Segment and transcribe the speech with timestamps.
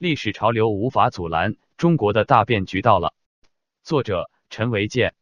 [0.00, 3.12] 历史潮流无法阻拦，中国的大变局到了。
[3.82, 5.12] 作者：陈维健。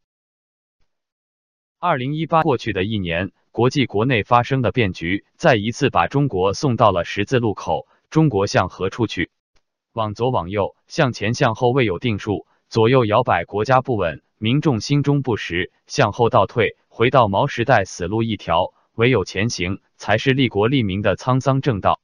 [1.81, 7.89] 二零一八过去的一年，国际国内发生的变局，再一次把中国送到了十字路口。
[8.09, 9.33] 中国向何处去？
[9.95, 15.73] 往左往右，向前向后未有定数，左右摇摆，国家不稳，民众心中不实。
[15.89, 22.01] 向后倒退，回到毛时代，死路一条，唯有前行，才是利国利民的沧桑正道。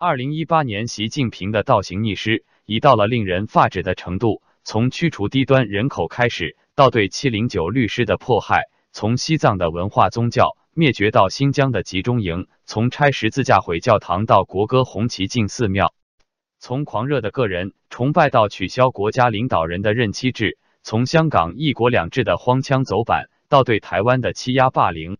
[0.00, 4.42] 二零一八年，习近平的倒行逆施已到了令人发指的程度。
[4.62, 8.58] 从驱除低端人口开始，到对七零九律师的迫害；
[8.92, 15.88] 从西藏的文化宗教灭绝到新疆的集中营；从拆十字架毁教堂到国歌红旗进寺庙；
[16.60, 20.52] 从狂热的个人崇拜到取消国家领导人的任期制；
[20.84, 25.16] 从香港一国两制的荒腔走板到对台湾的欺压霸凌；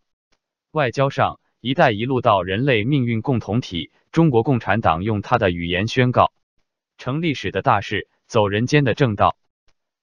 [0.71, 3.91] 外交上，一带一路到人类命运共同体。
[4.11, 6.33] 中国共产党用他的语言宣告：
[6.97, 9.37] 成历史的大事，走人间的正道。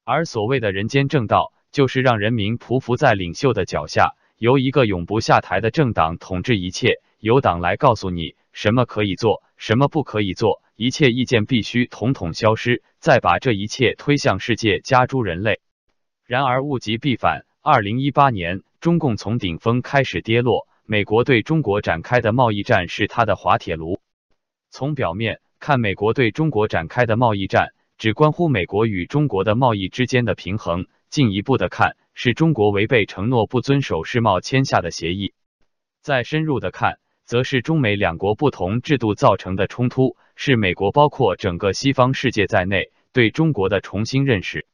[0.04, 15.60] 而所谓的人间正道，就是让人民匍匐在领袖的脚下，由一个永不下台的政党统治一切，由党来告诉你什么可以做，什么不可以做，一切意见必须统统消失，再把这一切推向世界，加诸人类。
[16.26, 20.68] 然而物极必反，二零一八年，中共从顶峰开始跌落。
[20.88, 24.00] 美国对中国展开的贸易战是他的滑铁卢。
[24.70, 35.34] 从表面看，美国对中国展开的贸易战只关乎美国与中国的贸易之间的平衡；进一步的看，是中国违背承诺不遵守世贸签下的协议；
[36.02, 44.68] 再深入的看，则是中美两国不同制度造成的冲突，是美国包括整个西方世界在内对中国的重新认识。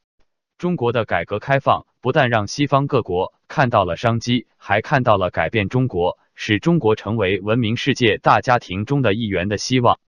[0.57, 9.99] 中国的改革开放不但让西方各国看到了商机，还看到了改变中国、使中国成为文明世界大家庭中的一员的希望。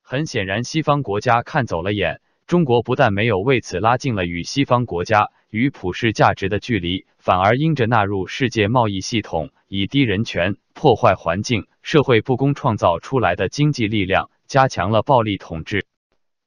[0.00, 15.84] 很显然，西方国家看走了眼，中国不但没有为此拉近了与西方国家与普世价值的距离，反而因着纳入世界贸易系统，以低人权、破坏环境、社会不公创造出来的经济力量，加强了暴力统治，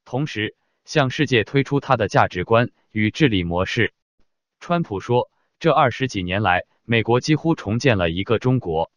[0.04, 2.70] 同时向世界推出它的价值观。
[2.90, 3.92] 与治理模式，
[4.68, 8.90] 川普说，这二十几年来，美国几乎重建了一个中国。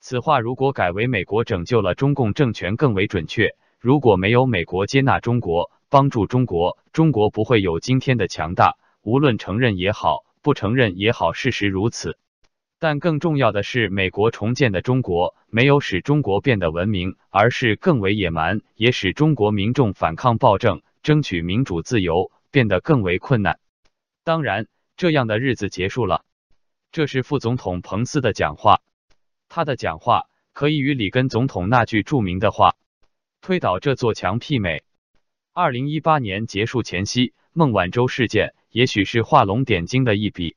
[0.00, 3.54] 此话如果改为美国拯救了中共政权更为准确。
[3.78, 8.78] 如果没有美国接纳中国，帮助中国，中国不会有今天的强大。
[9.00, 12.18] 无论承认也好，不承认也好，事实如此。
[12.80, 22.32] 但更重要的是，美国重建的中国没有使中国变得文明，而是更为野蛮，也使中国民众反抗暴政，争取民主自由。
[22.50, 23.60] 变得更为困难。
[24.24, 24.66] 当然，
[24.96, 26.24] 这样的日子结束了。
[26.90, 28.80] 这是副总统彭斯的讲话。
[29.48, 32.76] 他的讲话可以与里根总统那句著名的话
[33.42, 34.82] “推倒这座墙”媲美。
[35.52, 40.56] 二零一八年结束前夕，孟晚舟事件也许是画龙点睛的一笔。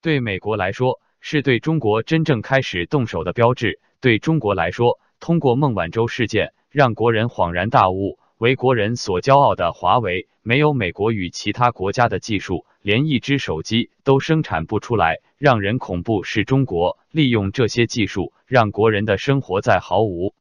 [0.00, 8.18] 对美国来说，是对中国真正开始动手的标志；对中国来说，通过孟晚舟事件，让国人恍然大悟。
[8.38, 15.22] 为国人所骄傲的华为，没有美国与其他国家的技术，连一只手机都生产不出来。
[15.38, 20.34] 让人恐怖是中国利用这些技术，让国人的生活在毫无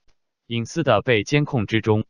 [0.48, 2.06] 隐私的被监控之中，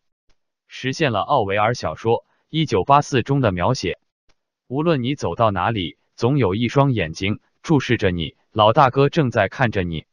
[0.67, 3.99] 实现了奥维尔小说《一九八四》中的描写。
[4.67, 10.05] 无论你走到哪里，总有一双眼睛注视着你，老大哥正在看着你，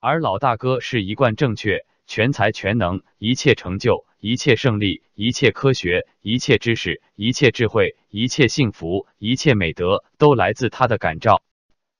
[0.00, 1.84] 而老大哥是一贯正确。
[2.10, 11.40] 全才全能，一切成就，一切胜利，一切科学，一切知识，一切智慧，一切幸福，一切美德，都来自他的感召。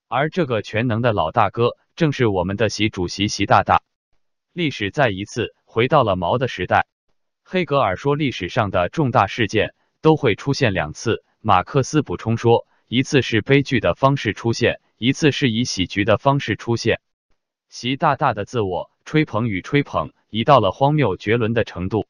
[0.08, 3.84] 而这个全能的老大哥，正是我们的习主席习大大。
[4.52, 6.88] 历史再一次回到了毛的时代。
[7.44, 11.22] 黑格尔说，历史上的重大事件都会出现两次。
[11.40, 17.00] 马克思补充说，一次是悲剧的方式出现，一次是以喜剧的方式出现。
[17.68, 18.90] 习大大的自我。
[19.10, 22.06] 吹捧与吹捧已到了荒谬绝伦的程度。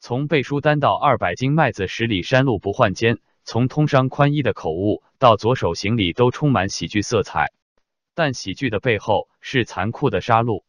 [0.00, 7.52] 从背书单到二百斤麦子十里山路不换肩，从通商宽衣的口误到左手行礼，都充满喜剧色彩。
[8.14, 10.62] 但喜剧的背后是残酷的杀戮、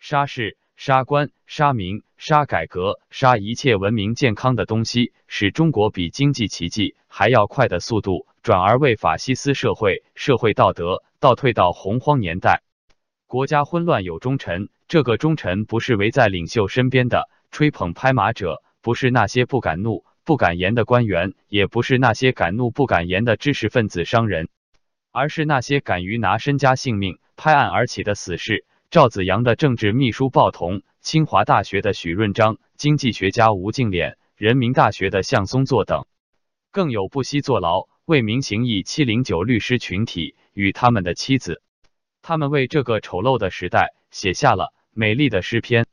[0.00, 12.64] 杀士、杀官、杀民、杀改革、杀一切文明健康的东西，使中国比经济奇迹还要快的速度，转而为法西斯社会、社会道德倒退到洪荒年代。
[13.28, 24.48] 国家混乱有忠臣，这个忠臣不是围在领袖身边的吹捧拍马者，不是那些不敢怒不敢言的官员，也不是那些敢怒不敢言的知识分子商人，
[25.10, 28.64] 而是那些敢于拿身家性命拍案而起的死士。
[28.88, 36.06] 赵子阳的政治秘书鲍同，清华大学的许润章，经济学家吴敬琏，人民大学的向松作等，
[36.70, 41.60] 更有不惜坐牢为民行义七零九律师群体与他们的妻子，
[42.22, 45.84] 他们为这个丑陋的时代写下了美丽的诗篇。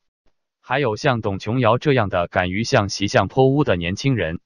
[0.62, 4.40] 还有像董琼瑶这样的敢于向习向泼污的年轻人，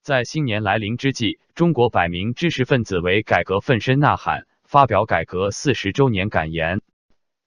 [0.00, 6.80] 在新年来临之际，中国百名知识分子为改革奋身呐喊，发表改革四十周年感言。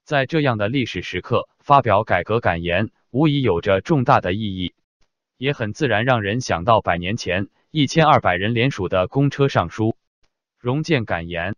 [0.04, 4.72] 在这样的历史时刻发表改革感言，无疑有着重大的意义，
[5.36, 9.96] 也很自然让人想到百年前一千二百人联署的公车上书
[10.60, 11.56] 融建感言。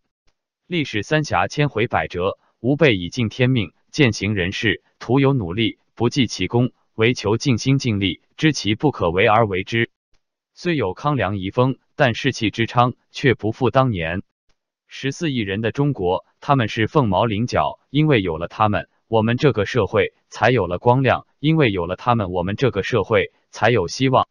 [0.67, 5.79] 历史三峡千回百折，吾辈已尽天命，践行人事，徒有努力。
[5.95, 9.91] 不计其功，唯求尽心尽力，知其不可为而为之。
[10.55, 14.23] 虽有康梁遗风，但士气之昌却不复当年。
[14.87, 24.29] 十四亿人的中国，他们是凤毛麟角，因为有了他们，我们这个社会才有了光亮；因为有了他们，我们这个社会才有希望。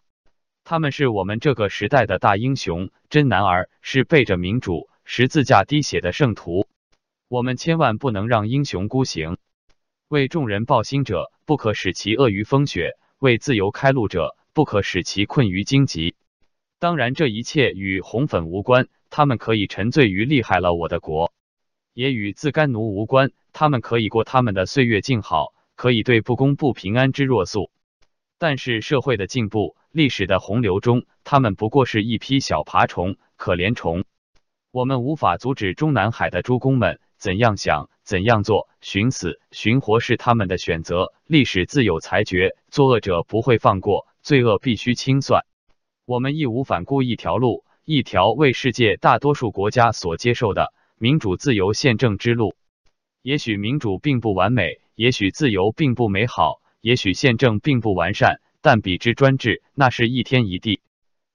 [0.63, 6.65] 他们是我们这个时代的大英雄、真男儿，是背着民主十字架滴血的圣徒。
[7.27, 9.38] 我们千万不能让英雄孤行。
[10.09, 16.15] 为众人抱薪者，不可使其饿于风雪；为自由开路者，不可使其困于荆棘。
[16.80, 18.88] 当然，这一切与红粉无关。
[19.09, 21.33] 他们可以沉醉于厉害了我的国，
[21.94, 23.33] 也与自甘奴无关。
[23.51, 27.69] 他们可以过他们的岁月静好，可以对不公不平安之若素。
[28.38, 34.06] 但是社会的进步、历史的洪流中，他们不过是一批小爬虫、可怜虫。
[34.71, 37.01] 我们无法阻止中南海的诸公们。
[37.17, 41.13] 怎样想，怎样做，寻死寻活是他们的选择。
[41.25, 45.45] 历史自有裁决，作恶者不会放过，罪恶必须清算。
[46.05, 52.55] 我们义无反顾一条路，一条为世界大多数国家所接受的民主自由宪政之路。
[53.23, 60.81] 也许民主并不完美，也许自由并不美好，也许宪政并不完善，但比之专制，那是一天一地。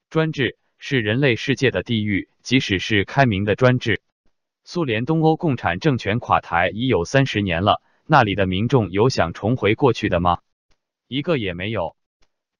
[0.09, 4.01] 专制是人类世界的地狱，即使是开明的专制。
[4.65, 10.39] 苏联东欧共产政权垮台已有三十年了，那里的民众有想重回过去的吗？
[11.09, 11.97] 一个也没有。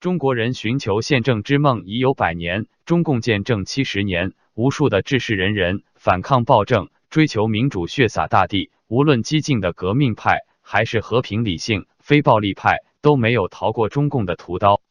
[0.01, 8.69] 中国人寻求宪政之梦已有百年，中共建政七十年，无数的志士仁人反抗暴政，追求民主，血洒大地。
[8.89, 14.81] 无论激进的革命派，还是和平理性非暴力派，都没有逃过中共的屠刀。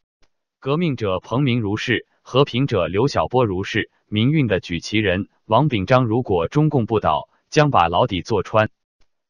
[0.60, 3.90] 革命者彭明如是，和平者刘晓波如是。
[4.08, 8.68] 民运的举旗人王炳章，如果中共不倒，将把牢底坐穿。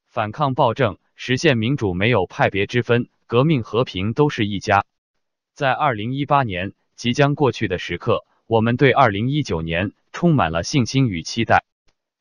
[0.09, 4.85] 反抗暴政，实现民主，没有派别之分，革命和平都是一家。
[5.55, 11.63] 在二零一八年即将过去的时刻，我们对二零一九年充满了信心与期待。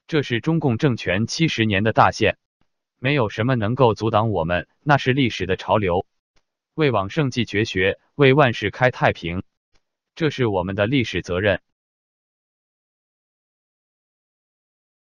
[0.06, 2.38] 这是中共政权七十年的大限，
[3.00, 6.06] 没有什么能够阻挡我们，那是历史的潮流。
[6.76, 9.42] 为往圣继绝学，为万世开太平，
[10.22, 11.62] 这是我们的历史责任。